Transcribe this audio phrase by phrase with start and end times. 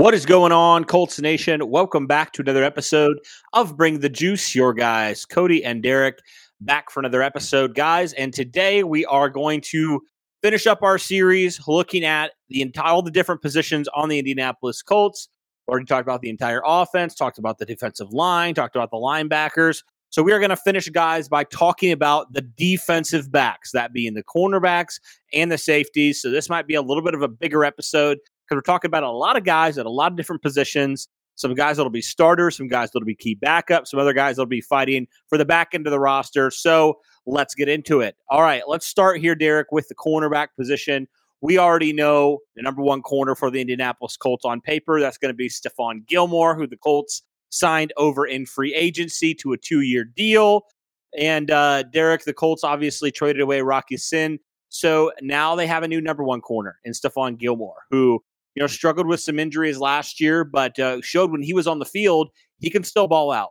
[0.00, 1.68] What is going on, Colts Nation?
[1.68, 3.18] Welcome back to another episode
[3.52, 4.54] of Bring the Juice.
[4.54, 6.20] Your guys, Cody and Derek,
[6.58, 8.14] back for another episode, guys.
[8.14, 10.00] And today we are going to
[10.42, 14.80] finish up our series looking at the entire all the different positions on the Indianapolis
[14.80, 15.28] Colts.
[15.68, 19.82] Already talked about the entire offense, talked about the defensive line, talked about the linebackers.
[20.08, 24.14] So we are going to finish, guys, by talking about the defensive backs, that being
[24.14, 24.98] the cornerbacks
[25.34, 26.22] and the safeties.
[26.22, 28.16] So this might be a little bit of a bigger episode
[28.50, 31.08] because we're talking about a lot of guys at a lot of different positions.
[31.36, 34.48] Some guys that'll be starters, some guys that'll be key backup, some other guys that'll
[34.48, 36.50] be fighting for the back end of the roster.
[36.50, 38.16] So let's get into it.
[38.28, 41.06] All right, let's start here, Derek, with the cornerback position.
[41.40, 45.00] We already know the number one corner for the Indianapolis Colts on paper.
[45.00, 49.52] That's going to be Stephon Gilmore, who the Colts signed over in free agency to
[49.52, 50.62] a two year deal.
[51.16, 54.38] And uh, Derek, the Colts obviously traded away Rock Ya-Sin.
[54.68, 58.22] So now they have a new number one corner in Stephon Gilmore, who
[58.54, 61.78] you know, struggled with some injuries last year, but uh, showed when he was on
[61.78, 63.50] the field, he can still ball out.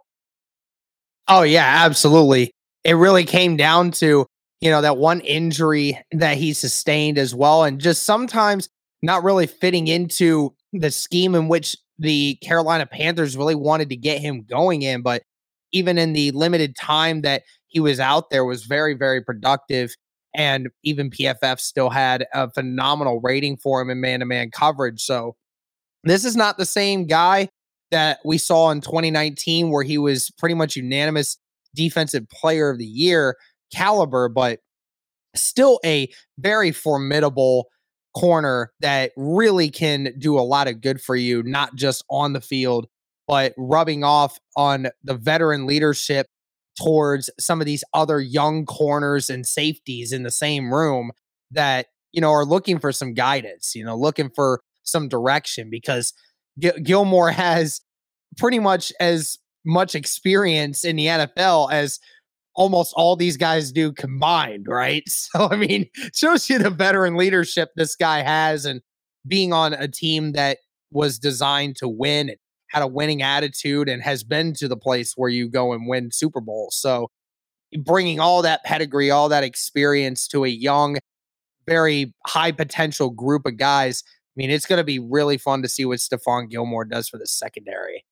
[1.28, 2.52] Oh, yeah, absolutely.
[2.84, 4.26] It really came down to,
[4.62, 7.64] you know, that one injury that he sustained as well.
[7.64, 8.68] And just sometimes
[9.02, 14.20] not really fitting into the scheme in which the Carolina Panthers really wanted to get
[14.20, 15.02] him going in.
[15.02, 15.24] But
[15.72, 19.94] even in the limited time that he was out there was very, very productive
[20.36, 25.02] and even PFF still had a phenomenal rating for him in man to man coverage.
[25.02, 25.36] So
[26.04, 27.50] this is not the same guy
[27.92, 31.38] that we saw in 2019, where he was pretty much unanimous
[31.76, 33.36] defensive player of the year
[33.74, 34.60] caliber, but
[35.36, 37.68] still a very formidable
[38.16, 42.42] corner that really can do a lot of good for you, not just on the
[42.42, 42.88] field,
[43.28, 46.28] but rubbing off on the veteran leadership
[46.82, 51.12] towards some of these other young corners and safeties in the same room
[51.52, 56.14] that you know are looking for some guidance you know looking for some direction because
[56.58, 57.82] G- Gilmore has
[58.38, 62.00] pretty much as much experience in the NFL as
[62.56, 65.04] almost all these guys do combined right?
[65.10, 68.82] So i mean shows you the veteran leadership this guy has and
[69.28, 70.60] being on a team that
[70.92, 72.38] was designed to win and
[72.70, 76.10] had a winning attitude and has been to the place where you go and win
[76.12, 76.76] Super Bowls.
[76.76, 77.10] So
[77.78, 80.98] bringing all that pedigree, all that experience to a young,
[81.68, 84.04] very high potential group of guys.
[84.08, 87.18] I mean, it's going to be really fun to see what Stephon Gilmore does for
[87.18, 88.06] the secondary.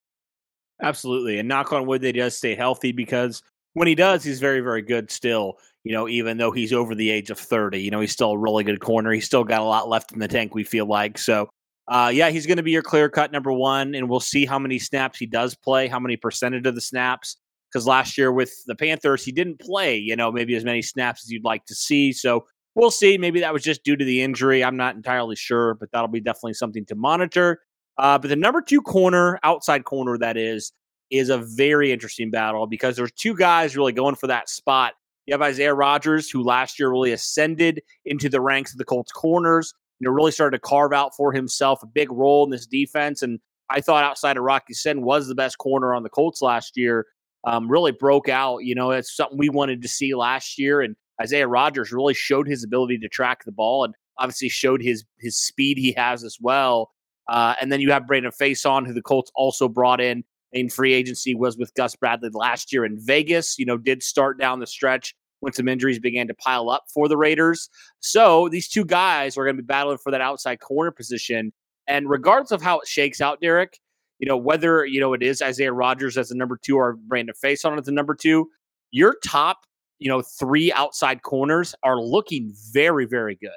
[0.82, 1.38] Absolutely.
[1.38, 3.42] And knock on wood, they does stay healthy because
[3.72, 5.58] when he does, he's very, very good still.
[5.84, 8.38] You know, even though he's over the age of 30, you know, he's still a
[8.38, 9.10] really good corner.
[9.12, 11.18] He's still got a lot left in the tank, we feel like.
[11.18, 11.48] So
[11.88, 14.58] uh, yeah, he's going to be your clear cut number one, and we'll see how
[14.58, 17.36] many snaps he does play, how many percentage of the snaps.
[17.72, 21.24] Because last year with the Panthers, he didn't play, you know, maybe as many snaps
[21.24, 22.12] as you'd like to see.
[22.12, 23.18] So we'll see.
[23.18, 24.64] Maybe that was just due to the injury.
[24.64, 27.60] I'm not entirely sure, but that'll be definitely something to monitor.
[27.98, 30.72] Uh, but the number two corner, outside corner, that is,
[31.10, 34.94] is a very interesting battle because there's two guys really going for that spot.
[35.26, 39.12] You have Isaiah Rodgers, who last year really ascended into the ranks of the Colts
[39.12, 42.66] corners you know, really started to carve out for himself a big role in this
[42.66, 43.22] defense.
[43.22, 43.40] And
[43.70, 47.06] I thought outside of Rocky Ya-Sin was the best corner on the Colts last year.
[47.44, 48.58] Um, really broke out.
[48.58, 50.80] You know, it's something we wanted to see last year.
[50.80, 55.04] And Isaiah Rodgers really showed his ability to track the ball and obviously showed his
[55.18, 56.90] his speed he has as well.
[57.28, 60.94] Uh, and then you have Brandon Facyson, who the Colts also brought in in free
[60.94, 63.58] agency, was with Gus Bradley last year in Vegas.
[63.58, 67.08] You know, did start down the stretch when some injuries began to pile up for
[67.08, 67.68] the Raiders.
[68.00, 71.52] So these two guys are going to be battling for that outside corner position.
[71.86, 73.78] And regardless of how it shakes out, Derek,
[74.18, 77.34] you know, whether, you know, it is Isaiah Rodgers as the number two or Brandon
[77.42, 78.48] Facyson as the number two,
[78.90, 79.58] your top,
[79.98, 83.50] you know, three outside corners are looking very, very good.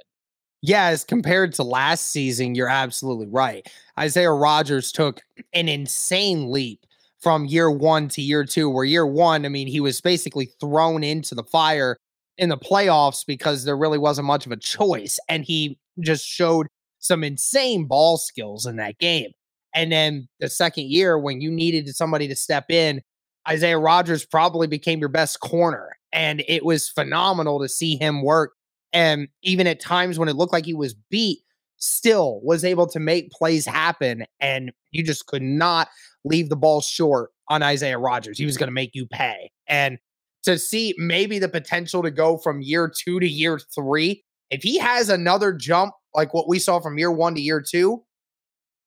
[0.62, 3.68] Yeah, as compared to last season, you're absolutely right.
[3.98, 5.22] Isaiah Rodgers took
[5.54, 6.86] an insane leap
[7.22, 11.04] from year one to year two, where year one, I mean, he was basically thrown
[11.04, 11.98] into the fire
[12.38, 15.20] in the playoffs because there really wasn't much of a choice.
[15.30, 16.68] And he just showed
[17.00, 19.32] some insane ball skills in that game.
[19.74, 23.02] And then the second year, when you needed somebody to step in,
[23.48, 25.98] Isaiah Rodgers probably became your best corner.
[26.12, 28.54] And it was phenomenal to see him work.
[28.94, 31.40] And even at times when it looked like he was beat,
[31.78, 34.26] still was able to make plays happen.
[34.40, 35.88] And you just could not
[36.24, 38.38] leave the ball short on Isaiah Rodgers.
[38.38, 39.52] He was going to make you pay.
[39.68, 39.98] And
[40.44, 44.78] to see maybe the potential to go from year two to year three, if he
[44.80, 48.04] has another jump like what we saw from year one to year two,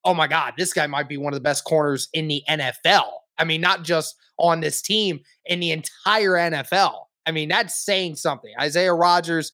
[0.04, 3.10] oh my God, this guy might be one of the best corners in the NFL.
[3.38, 7.04] I mean, not just on this team, in the entire NFL.
[7.26, 8.52] I mean, that's saying something.
[8.60, 9.52] Isaiah Rodgers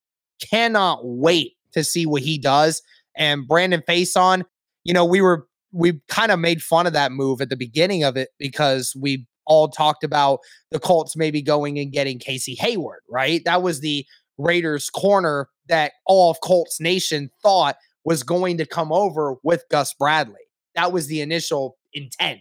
[0.51, 2.83] cannot wait to see what he does.
[3.17, 4.45] And Brandon Facyson,
[4.85, 8.05] you know, we were we kind of made fun of that move at the beginning
[8.05, 10.41] of it because we all talked about
[10.71, 13.43] the Colts maybe going and getting Casey Hayward, right?
[13.45, 14.05] That was the
[14.39, 19.95] Raiders corner that all of Colts Nation thought was going to come over with Gus
[19.95, 20.35] Bradley.
[20.75, 22.41] That was the initial intent.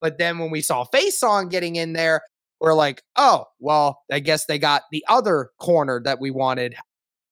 [0.00, 2.22] But then when we saw Facyson getting in there,
[2.60, 6.74] we're like, oh, well, I guess they got the other corner that we wanted.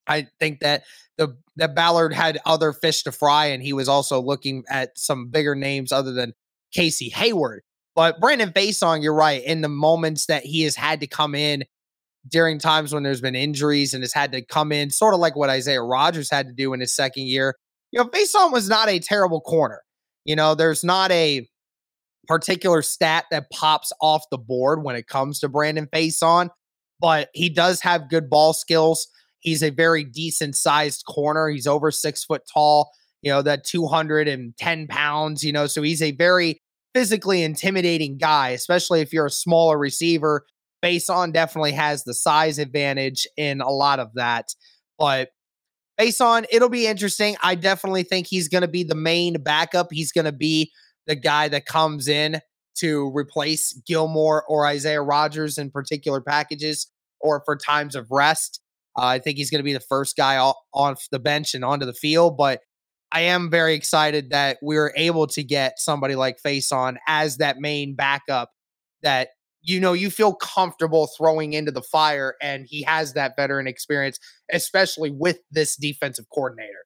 [0.09, 0.85] I think that
[1.17, 5.29] the that Ballard had other fish to fry, and he was also looking at some
[5.29, 6.33] bigger names other than
[6.73, 7.63] Casey Hayward.
[7.95, 9.43] But Brandon Facyson, you're right.
[9.43, 11.65] In the moments that he has had to come in
[12.29, 15.35] during times when there's been injuries and has had to come in, sort of like
[15.35, 17.57] what Isaiah Rodgers had to do in his second year.
[17.91, 19.83] You know, Facyson was not a terrible corner.
[20.25, 21.49] You know, there's not a
[22.29, 26.51] particular stat that pops off the board when it comes to Brandon Facyson,
[27.01, 29.09] but he does have good ball skills.
[29.41, 31.49] He's a very decent sized corner.
[31.49, 32.91] He's over six foot tall,
[33.23, 36.61] you know, that 210 pounds, you know, so he's a very
[36.95, 40.45] physically intimidating guy, especially if you're a smaller receiver.
[40.85, 44.55] Facyson definitely has the size advantage in a lot of that.
[44.99, 45.31] But
[46.01, 47.37] Facyson, it'll be interesting.
[47.43, 49.89] I definitely think he's going to be the main backup.
[49.91, 50.73] He's going to be
[51.07, 52.41] the guy that comes in
[52.77, 56.87] to replace Gilmore or Isaiah Rodgers in particular packages
[57.21, 58.61] or for times of rest.
[58.99, 61.87] Uh, I think he's going to be the first guy off the bench and onto
[61.87, 62.61] the field, but
[63.13, 67.59] I am very excited that we are able to get somebody like Facyson as that
[67.59, 68.51] main backup
[69.03, 69.29] that
[69.63, 74.19] you know you feel comfortable throwing into the fire and he has that veteran experience
[74.53, 76.85] especially with this defensive coordinator.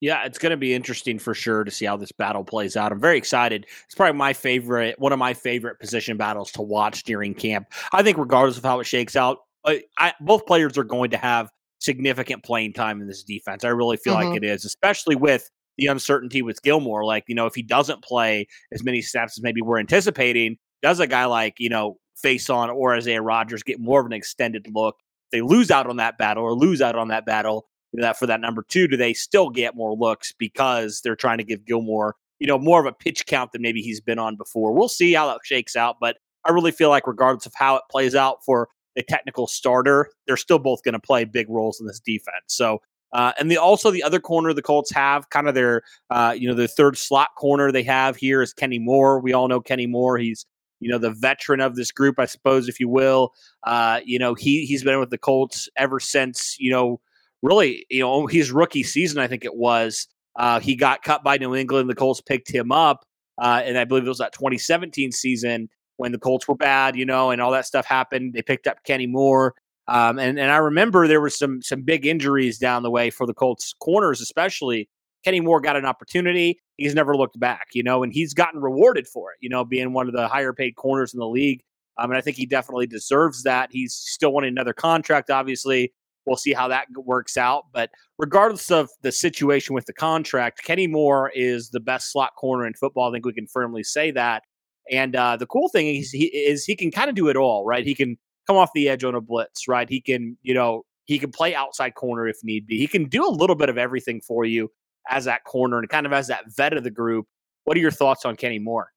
[0.00, 2.92] Yeah, it's going to be interesting for sure to see how this battle plays out.
[2.92, 3.66] I'm very excited.
[3.86, 7.68] It's probably my favorite, one of my favorite position battles to watch during camp.
[7.92, 11.50] I think, regardless of how it shakes out, I, both players are going to have
[11.80, 13.64] significant playing time in this defense.
[13.64, 14.30] I really feel mm-hmm.
[14.30, 17.04] like it is, especially with the uncertainty with Gilmore.
[17.04, 21.00] Like, you know, if he doesn't play as many snaps as maybe we're anticipating, does
[21.00, 24.96] a guy like, you know, Facyson or Isaiah Rodgers get more of an extended look?
[25.32, 28.18] They lose out on that battle or lose out on that battle you know, that
[28.18, 31.64] for that number two, do they still get more looks because they're trying to give
[31.64, 34.72] Gilmore, you know, more of a pitch count than maybe he's been on before?
[34.72, 37.82] We'll see how that shakes out, but I really feel like regardless of how it
[37.92, 41.86] plays out for a technical starter, they're still both going to play big roles in
[41.86, 42.44] this defense.
[42.48, 42.80] So,
[43.12, 46.48] uh, and the also the other corner the Colts have, kind of their, uh, you
[46.48, 49.20] know, the third slot corner they have here is Kenny Moore.
[49.20, 50.18] We all know Kenny Moore.
[50.18, 50.46] He's
[50.80, 53.32] you know the veteran of this group, I suppose, if you will.
[53.62, 57.00] Uh, you know he he's been with the Colts ever since you know
[57.42, 59.18] really you know his rookie season.
[59.18, 60.08] I think it was.
[60.36, 61.88] Uh, he got cut by New England.
[61.88, 63.06] The Colts picked him up,
[63.40, 67.04] uh, and I believe it was that 2017 season when the Colts were bad, you
[67.04, 68.34] know, and all that stuff happened.
[68.34, 69.54] They picked up Kenny Moore.
[69.86, 73.26] Um, and, and I remember there were some some big injuries down the way for
[73.26, 74.88] the Colts corners, especially.
[75.24, 76.60] Kenny Moore got an opportunity.
[76.76, 79.92] He's never looked back, you know, and he's gotten rewarded for it, you know, being
[79.92, 81.62] one of the higher paid corners in the league.
[81.96, 83.70] Um, and I think he definitely deserves that.
[83.72, 85.92] He's still wanting another contract, obviously.
[86.26, 87.64] We'll see how that works out.
[87.72, 92.66] But regardless of the situation with the contract, Kenny Moore is the best slot corner
[92.66, 93.08] in football.
[93.08, 94.42] I think we can firmly say that.
[94.90, 97.64] And uh, the cool thing is he, is he can kind of do it all,
[97.64, 97.86] right?
[97.86, 99.88] He can come off the edge on a blitz, right?
[99.88, 102.78] He can, you know, he can play outside corner if need be.
[102.78, 104.70] He can do a little bit of everything for you
[105.08, 107.26] as that corner and kind of as that vet of the group.
[107.64, 108.90] What are your thoughts on Kenny Moore?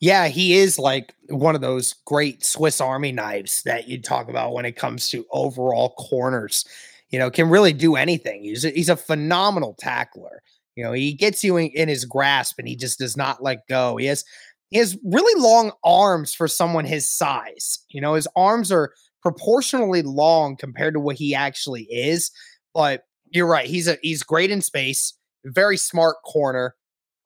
[0.00, 4.52] Yeah, he is like one of those great Swiss Army knives that you talk about
[4.52, 6.64] when it comes to overall corners.
[7.10, 8.44] You know, can really do anything.
[8.44, 10.42] He's a, he's a phenomenal tackler.
[10.76, 13.66] You know, he gets you in, in his grasp and he just does not let
[13.66, 13.96] go.
[13.96, 14.24] He has
[14.70, 17.78] he has really long arms for someone his size.
[17.90, 22.30] You know, his arms are proportionally long compared to what he actually is.
[22.74, 23.66] But you're right.
[23.66, 26.74] He's a he's great in space, very smart corner.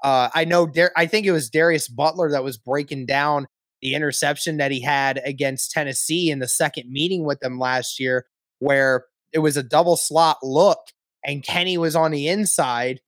[0.02, 0.66] Uh, I know.
[0.66, 3.46] Dar- I think it was Darius Butler that was breaking down
[3.80, 8.26] the interception that he had against Tennessee in the second meeting with them last year,
[8.58, 10.78] where it was a double slot look
[11.24, 13.00] and Kenny was on the inside,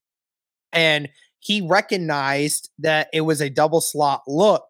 [0.71, 1.09] and
[1.45, 4.63] he recognized that it was a double slot look,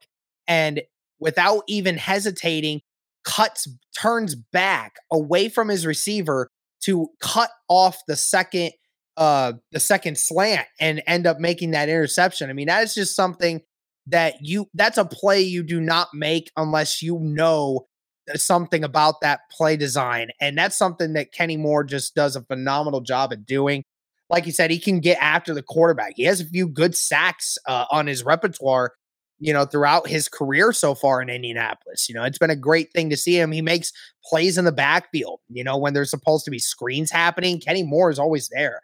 [0.46, 0.82] and
[1.22, 2.82] without even hesitating,
[3.24, 3.66] cuts
[3.98, 6.50] turns back away from his receiver
[6.84, 8.72] to cut off the second
[9.16, 12.50] uh the second slant and end up making that interception.
[12.50, 13.62] I mean, that is just something
[14.08, 17.88] that you that's a play you do not make unless you know
[18.36, 20.28] something about that play design.
[20.42, 23.86] And that's something that Kenny Moore just does a phenomenal job at doing.
[24.30, 26.14] Like you said, he can get after the quarterback.
[26.16, 28.94] He has a few good sacks uh, on his repertoire,
[29.40, 32.10] you know, throughout his career so far in Indianapolis.
[32.10, 33.52] You know, it's been a great thing to see him.
[33.52, 33.92] He makes
[34.24, 37.60] plays in the backfield, you know, when there's supposed to be screens happening.
[37.60, 38.82] Kenny Moore is always there.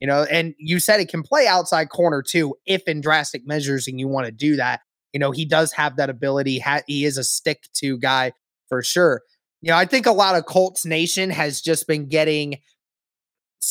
[0.00, 3.88] You know, and you said it can play outside corner too, if in drastic measures
[3.88, 4.80] and you want to do that.
[5.12, 6.62] You know, he does have that ability.
[6.86, 8.32] He is a stick to guy
[8.68, 9.22] for sure.
[9.62, 12.56] You know, I think a lot of Colts Nation has just been getting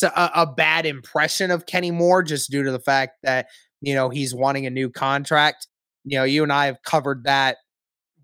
[0.02, 3.46] a, a bad impression of Kenny Moore just due to the fact that,
[3.80, 5.66] you know, he's wanting a new contract.
[6.04, 7.56] You know, you and I have covered that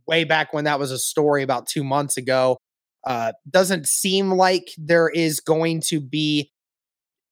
[0.07, 2.59] way back when that was a story about two months ago.
[3.07, 6.51] Uh, doesn't seem like there is going to be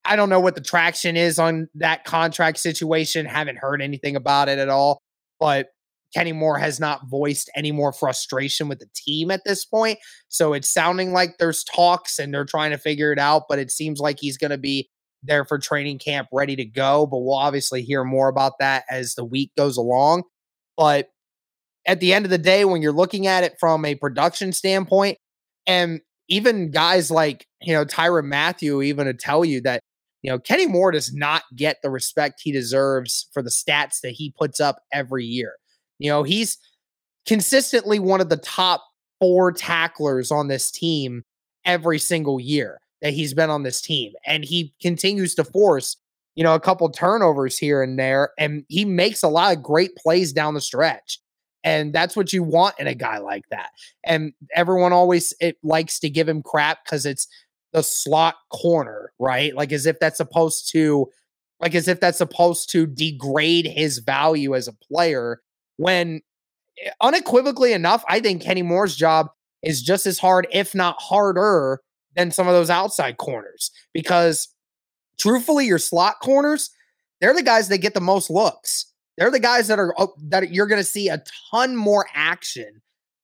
[0.05, 3.25] I don't know what the traction is on that contract situation.
[3.25, 5.01] Haven't heard anything about it at all.
[5.39, 5.67] But
[6.15, 9.99] Kenny Moore has not voiced any more frustration with the team at this point.
[10.27, 13.71] So it's sounding like there's talks and they're trying to figure it out, but it
[13.71, 14.89] seems like he's going to be
[15.21, 17.05] there for training camp ready to go.
[17.05, 20.23] But we'll obviously hear more about that as the week goes along.
[20.77, 21.09] But
[21.85, 25.17] at the end of the day, when you're looking at it from a production standpoint,
[25.67, 29.81] and even guys like, you know, Tyrann Mathieu even to tell you that
[30.21, 34.11] you know, Kenny Moore does not get the respect he deserves for the stats that
[34.11, 35.53] he puts up every year.
[35.99, 36.57] You know, he's
[37.25, 38.83] consistently one of the top
[39.19, 41.23] four tacklers on this team
[41.65, 44.13] every single year that he's been on this team.
[44.25, 45.97] And he continues to force,
[46.35, 48.31] you know, a couple turnovers here and there.
[48.37, 51.19] And he makes a lot of great plays down the stretch.
[51.63, 53.71] And that's what you want in a guy like that.
[54.05, 57.27] And everyone always it likes to give him crap because it's
[57.73, 59.53] the slot corner, right?
[59.53, 61.07] Like as if that's supposed to
[61.59, 65.41] like as if that's supposed to degrade his value as a player
[65.79, 66.21] when
[66.85, 69.29] eh, unequivocally enough, I think Kenny Moore's job
[69.63, 71.79] is just as hard, if not harder,
[72.15, 73.71] than some of those outside corners.
[73.93, 74.49] Because
[75.17, 76.69] truthfully, your slot corners,
[77.21, 78.87] they're the guys that get the most looks.
[79.17, 79.95] They're the guys that are
[80.27, 82.81] that you're going to see a ton more action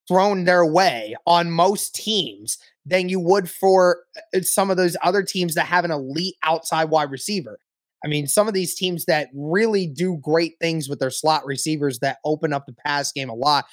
[0.08, 5.24] thrown their way on most teams than you would for uh, some of those other
[5.24, 7.60] teams that have an elite outside wide receiver.
[8.06, 12.00] I mean, some of these teams that really do great things with their slot receivers
[12.00, 13.66] that open up the pass game a lot.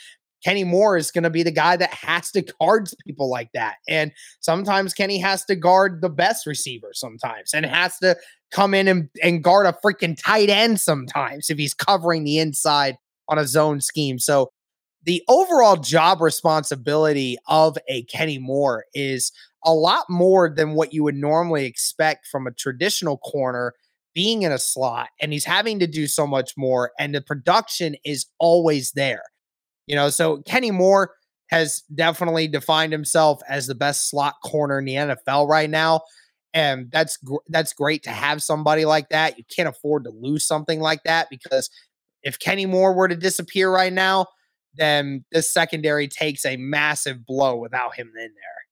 [0.43, 3.77] Kenny Moore is going to be the guy that has to guard people like that.
[3.87, 4.11] And
[4.41, 8.17] sometimes Kenny has to guard the best receiver sometimes and has to
[8.51, 12.97] come in and, and guard a freaking tight end sometimes if he's covering the inside
[13.29, 14.19] on a zone scheme.
[14.19, 14.51] So
[15.05, 19.31] the overall job responsibility of a Kenny Moore is
[19.65, 23.75] a lot more than what you would normally expect from a traditional corner
[24.15, 27.97] being in a slot and he's having to do so much more and the production
[28.05, 29.23] is always there.
[29.87, 31.15] You know, so Kenny Moore
[31.49, 36.03] has definitely defined himself as the best slot corner in the NFL right now
[36.55, 39.39] and that's gr- that's great to have somebody like that.
[39.39, 41.71] You can't afford to lose something like that because
[42.23, 44.27] if Kenny Moore were to disappear right now,
[44.75, 48.63] then this secondary takes a massive blow without him in there.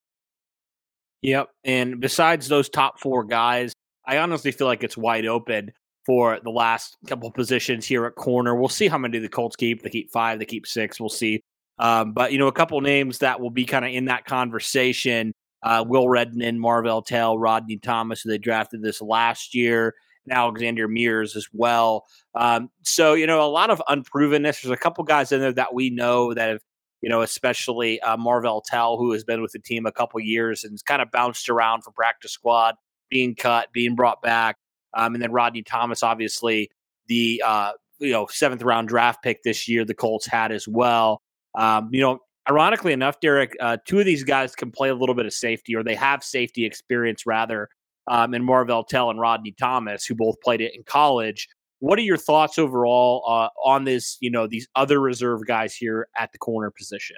[1.23, 1.49] Yep.
[1.65, 3.73] And besides those top four guys,
[4.11, 5.71] I honestly feel like it's wide open
[6.05, 8.57] for the last couple positions here at corner.
[8.57, 9.83] We'll see how many the Colts keep.
[9.83, 10.99] They keep five, they keep six.
[10.99, 11.45] We'll see.
[11.79, 15.33] Um, but, you know, a couple names that will be kind of in that conversation
[15.63, 19.95] uh, Will Redmond, Marvell Tell, Rodney Thomas, who they drafted this last year,
[20.27, 22.05] and Alexander Mears as well.
[22.35, 24.63] Um, so, you know, a lot of unprovenness.
[24.63, 26.63] There's a couple guys in there that we know that have,
[27.01, 30.65] you know, especially uh, Marvell Tell, who has been with the team a couple years
[30.65, 32.75] and kind of bounced around from practice squad,
[33.11, 34.57] being cut, being brought back.
[34.95, 36.71] Um, and then Rodney Thomas, obviously,
[37.07, 39.85] the uh, you know seventh round draft pick this year.
[39.85, 41.21] The Colts had as well.
[41.55, 45.15] Um, you know, ironically enough, Derek, uh, two of these guys can play a little
[45.15, 47.69] bit of safety, or they have safety experience rather.
[48.09, 51.49] Um, and Marvell Tell and Rodney Thomas, who both played it in college.
[51.79, 54.17] What are your thoughts overall uh, on this?
[54.21, 57.17] You know, these other reserve guys here at the corner position.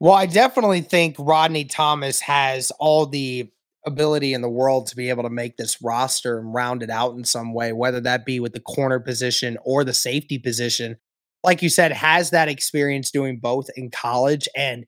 [0.00, 3.50] Well, I definitely think Rodney Thomas has all the
[3.86, 7.14] ability in the world to be able to make this roster and round it out
[7.14, 10.96] in some way, whether that be with the corner position or the safety position.
[11.42, 14.48] Like you said, has that experience doing both in college.
[14.54, 14.84] And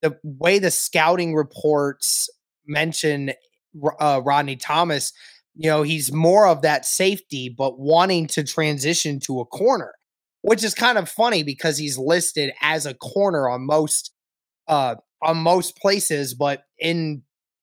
[0.00, 2.30] the way the scouting reports
[2.66, 3.32] mention
[4.00, 5.12] uh, Rodney Thomas,
[5.54, 9.92] you know, he's more of that safety, but wanting to transition to a corner,
[10.40, 14.12] which is kind of funny because he's listed as a corner on most
[14.68, 17.22] uh on most places, but in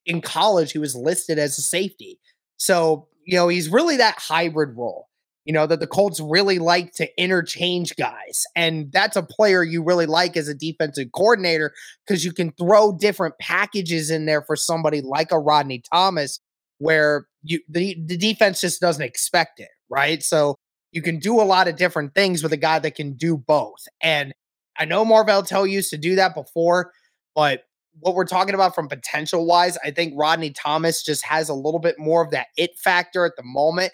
[0.09, 2.19] in college, he was listed as a safety.
[2.57, 5.07] So, you know, he's really that hybrid role,
[5.45, 8.43] you know, that the Colts really like to interchange guys.
[8.55, 11.73] And that's a player you really like as a defensive coordinator
[12.05, 16.39] because you can throw different packages in there for somebody like a Rodney Thomas
[16.79, 20.23] where you the, the defense just doesn't expect it, right?
[20.23, 20.55] So
[20.91, 23.85] you can do a lot of different things with a guy that can do both.
[24.01, 24.33] And
[24.77, 26.93] I know Marvell Tell used to do that before,
[27.35, 27.63] but
[28.01, 31.79] what we're talking about from potential wise, I think Rodney Thomas just has a little
[31.79, 33.91] bit more of that it factor at the moment.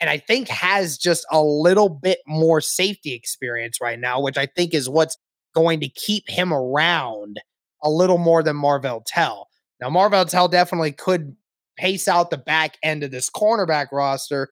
[0.00, 4.46] And I think has just a little bit more safety experience right now, which I
[4.46, 5.16] think is what's
[5.54, 7.40] going to keep him around
[7.82, 9.48] a little more than Marvell Tell.
[9.80, 11.34] Now, Marvell Tell definitely could
[11.76, 14.50] pace out the back end of this cornerback roster.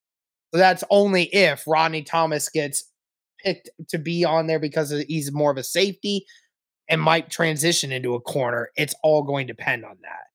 [0.52, 2.84] But that's only if Rodney Thomas gets
[3.44, 6.24] picked to be on there because he's more of a safety
[6.88, 8.70] and might transition into a corner.
[8.76, 10.26] It's all going to depend on that.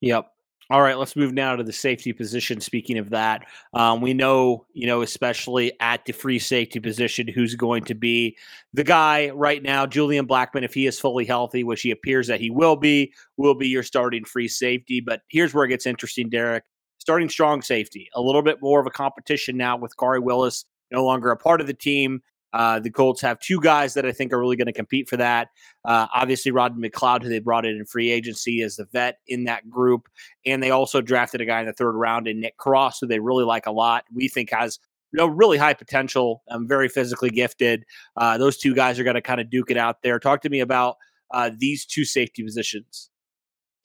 [0.00, 0.28] Yep.
[0.70, 2.60] All right, let's move now to the safety position.
[2.60, 7.54] Speaking of that, um, we know, you know, especially at the free safety position, who's
[7.54, 8.38] going to be
[8.72, 9.84] the guy right now.
[9.84, 13.54] Julian Blackmon, if he is fully healthy, which he appears that he will be, will
[13.54, 15.00] be your starting free safety.
[15.00, 16.64] But here's where it gets interesting, Derek.
[16.98, 21.04] Starting strong safety, a little bit more of a competition now with Khari Willis no
[21.04, 22.22] longer a part of the team.
[22.52, 25.16] Uh, the Colts have two guys that I think are really going to compete for
[25.16, 25.48] that.
[25.84, 29.44] Uh, obviously, Rodney McLeod, who they brought in in free agency as the vet in
[29.44, 30.08] that group.
[30.44, 33.20] And they also drafted a guy in the third round in Nick Cross, who they
[33.20, 34.04] really like a lot.
[34.14, 34.78] We think has
[35.12, 37.84] you know, really high potential, um, very physically gifted.
[38.16, 40.18] Uh, those two guys are going to kind of duke it out there.
[40.18, 40.96] Talk to me about
[41.32, 43.10] uh, these two safety positions.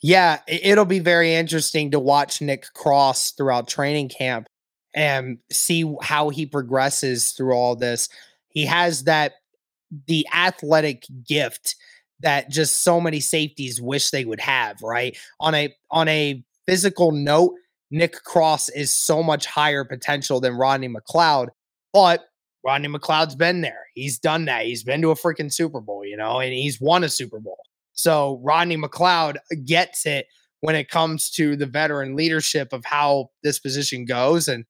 [0.01, 4.47] Yeah, it'll be very interesting to watch Nick Cross throughout training camp
[4.93, 8.07] and see how he progresses through all this
[8.49, 9.33] he has that
[10.07, 11.75] the athletic gift
[12.19, 15.17] that just so many safeties wish they would have, right?
[15.39, 17.53] On a on a physical note,
[17.91, 21.47] Nick Cross is so much higher potential than Rodney McLeod,
[21.93, 22.25] but
[22.65, 23.85] Rodney McLeod's been there.
[23.93, 24.65] He's done that.
[24.65, 27.59] He's been to a freaking Super Bowl, you know, and he's won a Super Bowl.
[27.93, 30.27] So Rodney McLeod gets it
[30.61, 34.47] when it comes to the veteran leadership of how this position goes.
[34.47, 34.65] And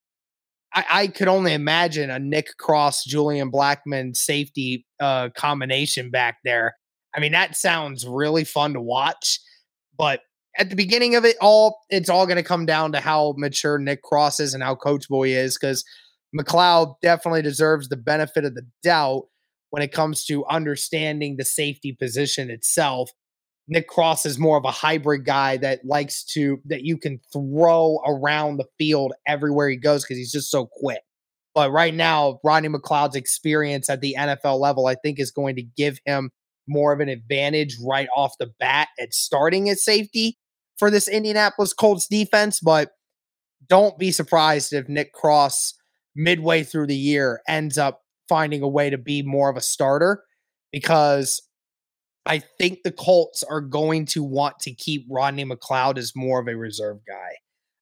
[0.77, 6.75] I, I, could only imagine a Nick Cross, Julian Blackmon safety uh, combination back there.
[7.15, 9.39] I mean, that sounds really fun to watch.
[9.97, 10.19] But
[10.55, 13.79] at the beginning of it all, it's all going to come down to how mature
[13.79, 15.83] Nick Cross is and how Coach Boy is, because
[16.37, 19.23] McLeod definitely deserves the benefit of the doubt
[19.71, 23.09] when it comes to understanding the safety position itself
[23.67, 27.99] Nick Cross is more of a hybrid guy that likes to that you can throw
[28.05, 31.01] around the field everywhere he goes because he's just so quick.
[31.53, 35.63] But right now, Rodney McLeod's experience at the NFL level, I think, is going to
[35.63, 36.29] give him
[36.67, 40.37] more of an advantage right off the bat at starting at safety
[40.77, 42.59] for this Indianapolis Colts defense.
[42.59, 42.91] But
[43.67, 45.73] don't be surprised if Nick Cross,
[46.15, 50.23] midway through the year, ends up finding a way to be more of a starter
[50.71, 51.41] because
[52.27, 56.47] I think the Colts are going to want to keep Rodney McLeod as more of
[56.47, 57.35] a reserve guy.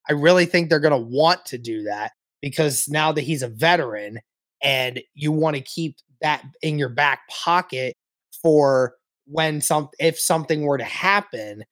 [0.08, 3.48] I really think they're going to want to do that because now that he's a
[3.48, 4.20] veteran
[4.62, 7.94] and you want to keep that in your back pocket
[8.42, 8.94] for
[9.26, 11.64] when some if something were to happen,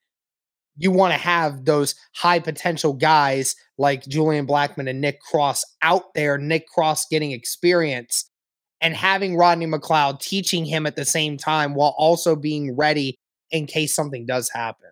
[0.77, 6.13] you want to have those high potential guys like Julian Blackmon and Nick Cross out
[6.13, 8.29] there, Nick Cross getting experience
[8.85, 13.17] and having Rodney McLeod teaching him at the same time while also being ready
[13.49, 14.91] in case something does happen.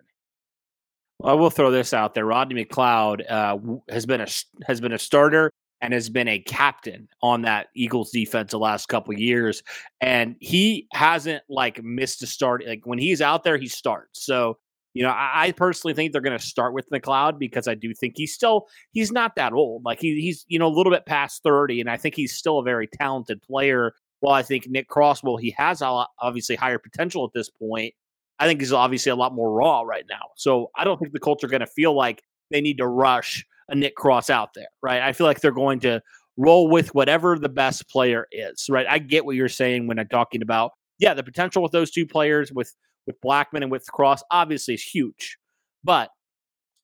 [1.22, 2.26] I will throw this out there.
[2.26, 3.56] Rodney McLeod uh,
[3.88, 4.26] has been a
[4.66, 8.88] has been a starter and has been a captain on that Eagles defense the last
[8.88, 9.62] couple years,
[10.00, 12.66] and he hasn't like missed a start.
[12.66, 14.24] Like when he's out there, he starts.
[14.26, 14.58] So
[14.94, 17.92] You know, I, I personally think they're going to start with McLeod because I do
[17.92, 19.84] think he's still he's not that old.
[19.84, 22.58] Like he, he's you know a little bit past thirty, and I think he's still
[22.58, 23.92] a very talented player.
[24.20, 27.92] While I think Nick Crosswell he has obviously higher potential at this point.
[28.38, 30.22] I think he's obviously a lot more raw right now.
[30.36, 33.44] So I don't think the Colts are going to feel like they need to rush
[33.68, 35.02] a Nick Cross out there, right?
[35.02, 36.00] I feel like they're going to
[36.36, 38.86] roll with whatever the best player is, right?
[38.88, 42.06] I get what you're saying when I'm talking about, yeah, the potential with those two
[42.06, 42.74] players with
[43.06, 45.38] with Blackmon and with Cross obviously is huge,
[45.82, 46.10] but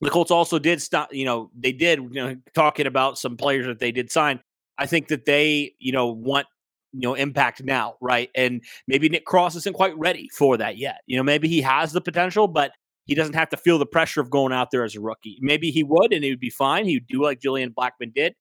[0.01, 1.13] the Colts also did stop.
[1.13, 4.41] You know, they did you know talking about some players that they did sign.
[4.79, 6.47] I think that they you know want
[6.93, 8.31] you know impact now, right?
[8.35, 11.01] And maybe Nick Cross isn't quite ready for that yet.
[11.07, 12.73] You know, maybe he has the potential, but
[13.07, 15.39] he doesn't have to feel the pressure of going out there as a rookie.
[15.41, 16.87] Maybe he would, and he would be fine.
[16.87, 18.35] He would do like Julian Blackmon did.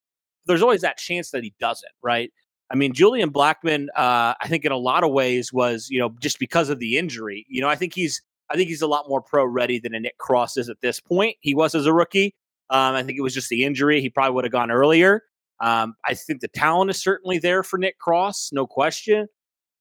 [0.45, 2.31] There's always that chance that he doesn't, right?
[2.71, 6.13] I mean, Julian Blackmon, uh, I think in a lot of ways was, you know,
[6.19, 7.45] just because of the injury.
[7.49, 9.99] You know, I think he's, I think he's a lot more pro ready than a
[9.99, 11.37] Nick Cross is at this point.
[11.41, 12.35] He was as a rookie.
[12.69, 14.01] Um, I think it was just the injury.
[14.01, 15.23] He probably would have gone earlier.
[15.59, 19.27] Um, I think the talent is certainly there for Nick Cross, no question.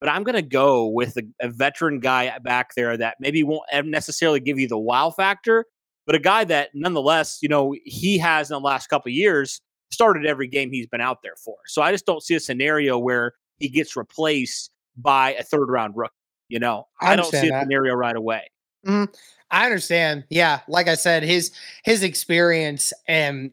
[0.01, 3.65] But I'm going to go with a, a, veteran guy back there that maybe won't
[3.85, 5.67] necessarily give you the wow factor,
[6.07, 10.27] but a guy that nonetheless, you know, he has in the last couple years started
[10.27, 11.57] every game he's been out there for.
[11.67, 15.97] So I just don't see a scenario where he gets replaced by a third round
[15.97, 16.15] rookie.
[16.49, 18.51] You know, I, I don't see a scenario right away.
[18.87, 19.13] Mm-hmm.
[19.51, 20.25] I understand.
[20.31, 21.53] Yeah, like I said, his
[21.85, 23.51] his experience and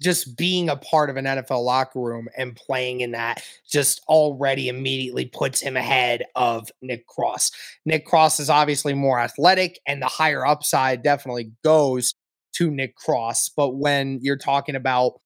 [0.00, 4.68] just being a part of an NFL locker room and playing in that just already
[4.68, 7.50] immediately puts him ahead of Nick Cross.
[7.84, 12.14] Nick Cross is obviously more athletic, and the higher upside definitely goes
[12.54, 13.50] to Nick Cross.
[13.50, 15.20] But when you're talking about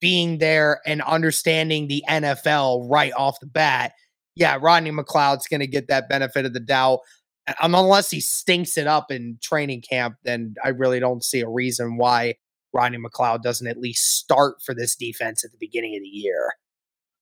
[0.00, 3.92] being there and understanding the NFL right off the bat,
[4.34, 7.00] yeah, Rodney McLeod's going to get that benefit of the doubt.
[7.60, 11.48] Um, unless he stinks it up in training camp, then I really don't see a
[11.48, 12.34] reason why
[12.72, 16.52] Rodney McLeod doesn't at least start for this defense at the beginning of the year.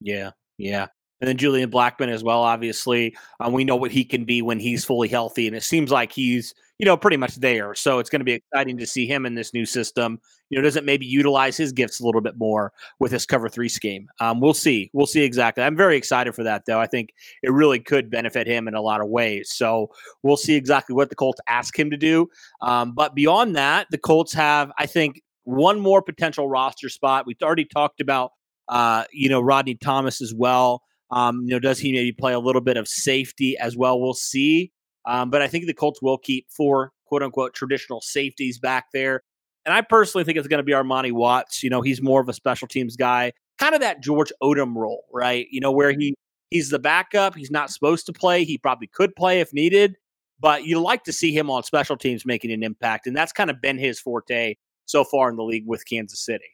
[0.01, 0.89] Yeah, yeah.
[1.21, 3.17] And then Julian Blackmon as well, obviously.
[3.41, 6.13] Um, we know what he can be when he's fully healthy, and it seems like
[6.13, 7.75] he's, you know, pretty much there.
[7.75, 10.21] So it's going to be exciting to see him in this new system.
[10.51, 13.69] You know, doesn't maybe utilize his gifts a little bit more with his cover three
[13.69, 14.09] scheme.
[14.21, 14.91] Um, we'll see.
[14.93, 15.65] We'll see exactly.
[15.65, 16.79] I'm very excited for that, though.
[16.79, 17.11] I think
[17.43, 19.51] it really could benefit him in a lot of ways.
[19.53, 19.91] So
[20.23, 22.29] we'll see exactly what the Colts ask him to do.
[22.61, 27.27] Um, but beyond that, the Colts have, I think, one more potential roster spot.
[27.27, 28.33] We've already talked about,
[28.69, 30.83] uh, you know, Rodney Thomas as well.
[31.11, 34.01] Um, you know, does he maybe play a little bit of safety as well?
[34.01, 34.73] We'll see.
[35.07, 39.23] Um, but I think the Colts will keep four quote unquote traditional safeties back there.
[39.65, 41.63] And I personally think it's going to be Armani Watts.
[41.63, 45.05] You know, he's more of a special teams guy, kind of that George Odum role,
[45.13, 45.47] right?
[45.51, 46.15] You know, where he
[46.51, 47.35] he's the backup.
[47.35, 48.45] He's not supposed to play.
[48.45, 49.97] He probably could play if needed,
[50.39, 53.07] but you like to see him on special teams making an impact.
[53.07, 56.45] And that's kind of been his forte so far in the league with Kansas City.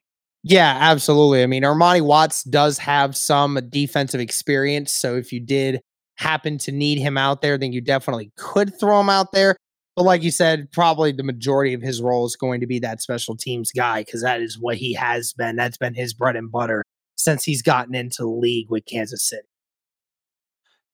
[0.43, 1.43] Yeah, absolutely.
[1.43, 4.91] I mean, Armani Watts does have some defensive experience.
[4.91, 5.81] So if you did
[6.23, 9.57] happen to need him out there, then you definitely could throw him out there.
[9.97, 13.03] But like you said, probably the majority of his role is going to be that
[13.03, 15.57] special teams guy because that is what he has been.
[15.57, 16.83] That's been his bread and butter
[17.17, 19.47] since he's gotten into the league with Kansas City.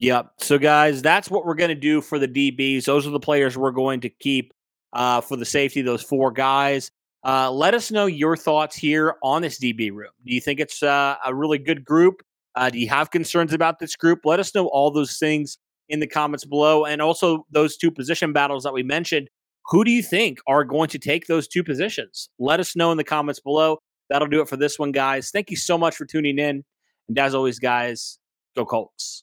[0.01, 0.31] Yep.
[0.39, 2.85] So, guys, that's what we're going to do for the DBs.
[2.85, 4.53] Those are the players we're going to keep
[4.93, 6.91] uh, for the safety, those four guys.
[7.25, 10.11] Uh, let us know your thoughts here on this DB room.
[10.25, 12.23] Do you think it's uh, a really good group?
[12.59, 14.21] Uh, do you have concerns about this group?
[14.25, 16.85] Let us know all those things in the comments below.
[16.85, 19.29] And also those two position battles that we mentioned.
[19.67, 22.29] Who do you think are going to take those two positions?
[22.39, 23.79] Let us know in the comments below.
[24.11, 25.31] That'll do it for this one, guys.
[25.31, 26.65] Thank you so much for tuning in.
[27.09, 28.19] And as always, guys,
[28.57, 29.23] go Colts.